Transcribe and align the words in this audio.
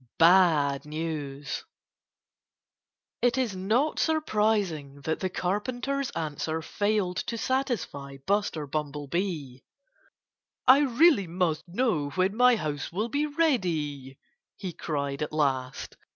XIV 0.01 0.07
BAD 0.17 0.85
NEWS 0.87 1.63
It 3.21 3.37
is 3.37 3.55
not 3.55 3.99
surprising 3.99 5.01
that 5.01 5.19
the 5.19 5.29
Carpenter's 5.29 6.09
answer 6.15 6.63
failed 6.63 7.17
to 7.17 7.37
satisfy 7.37 8.17
Buster 8.25 8.65
Bumblebee. 8.65 9.59
"I 10.67 10.79
really 10.79 11.27
must 11.27 11.67
know 11.67 12.09
when 12.15 12.35
my 12.35 12.55
house 12.55 12.91
will 12.91 13.09
be 13.09 13.27
ready!" 13.27 14.17
he 14.57 14.73
cried 14.73 15.21
at 15.21 15.31
last. 15.31 15.97